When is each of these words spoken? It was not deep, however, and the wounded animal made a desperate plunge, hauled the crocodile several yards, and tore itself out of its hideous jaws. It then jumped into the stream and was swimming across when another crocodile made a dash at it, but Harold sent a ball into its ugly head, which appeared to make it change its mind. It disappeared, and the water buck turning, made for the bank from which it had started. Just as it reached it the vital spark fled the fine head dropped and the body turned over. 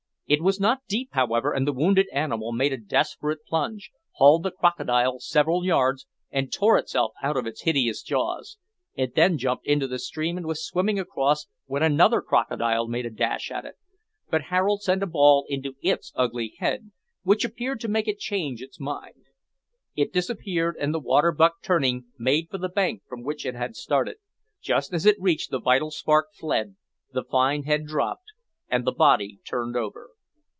It 0.31 0.41
was 0.41 0.61
not 0.61 0.79
deep, 0.87 1.09
however, 1.11 1.51
and 1.51 1.67
the 1.67 1.73
wounded 1.73 2.07
animal 2.13 2.53
made 2.53 2.71
a 2.71 2.77
desperate 2.77 3.43
plunge, 3.45 3.91
hauled 4.11 4.43
the 4.43 4.51
crocodile 4.51 5.19
several 5.19 5.65
yards, 5.65 6.07
and 6.31 6.53
tore 6.53 6.77
itself 6.77 7.11
out 7.21 7.35
of 7.35 7.45
its 7.45 7.63
hideous 7.63 8.01
jaws. 8.01 8.57
It 8.95 9.13
then 9.15 9.37
jumped 9.37 9.65
into 9.67 9.89
the 9.89 9.99
stream 9.99 10.37
and 10.37 10.45
was 10.47 10.63
swimming 10.65 10.97
across 10.97 11.47
when 11.65 11.83
another 11.83 12.21
crocodile 12.21 12.87
made 12.87 13.05
a 13.05 13.09
dash 13.09 13.51
at 13.51 13.65
it, 13.65 13.75
but 14.29 14.43
Harold 14.43 14.83
sent 14.83 15.03
a 15.03 15.05
ball 15.05 15.45
into 15.49 15.75
its 15.81 16.13
ugly 16.15 16.53
head, 16.59 16.91
which 17.23 17.43
appeared 17.43 17.81
to 17.81 17.89
make 17.89 18.07
it 18.07 18.17
change 18.17 18.61
its 18.61 18.79
mind. 18.79 19.25
It 19.97 20.13
disappeared, 20.13 20.77
and 20.79 20.93
the 20.93 20.99
water 21.01 21.33
buck 21.33 21.55
turning, 21.61 22.05
made 22.17 22.47
for 22.49 22.57
the 22.57 22.69
bank 22.69 23.01
from 23.05 23.23
which 23.23 23.45
it 23.45 23.55
had 23.55 23.75
started. 23.75 24.15
Just 24.61 24.93
as 24.93 25.05
it 25.05 25.17
reached 25.21 25.49
it 25.49 25.51
the 25.51 25.59
vital 25.59 25.91
spark 25.91 26.27
fled 26.33 26.77
the 27.11 27.25
fine 27.25 27.63
head 27.63 27.85
dropped 27.85 28.31
and 28.69 28.85
the 28.85 28.93
body 28.93 29.41
turned 29.45 29.75
over. 29.75 30.11